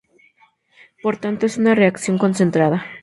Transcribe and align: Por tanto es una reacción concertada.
Por 1.03 1.17
tanto 1.17 1.45
es 1.45 1.59
una 1.59 1.75
reacción 1.75 2.17
concertada. 2.17 2.83